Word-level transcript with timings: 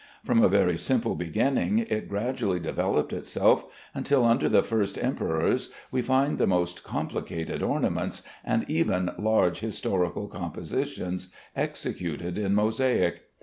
From 0.23 0.41
a 0.41 0.49
very 0.49 0.79
simple 0.79 1.13
beginning 1.13 1.77
it 1.77 2.09
gradually 2.09 2.59
developed 2.59 3.13
itself, 3.13 3.67
until 3.93 4.25
under 4.25 4.49
the 4.49 4.63
first 4.63 4.97
emperors 4.97 5.69
we 5.91 6.01
find 6.01 6.39
the 6.39 6.47
most 6.47 6.83
complicated 6.83 7.61
ornaments, 7.61 8.23
and 8.43 8.67
even 8.67 9.11
large 9.19 9.59
historical 9.59 10.27
compositions, 10.27 11.27
executed 11.55 12.39
in 12.39 12.55
mosaic. 12.55 13.25